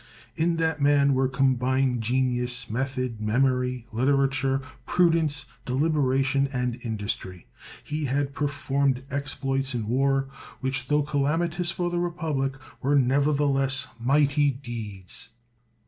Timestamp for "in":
0.35-0.55, 9.75-9.87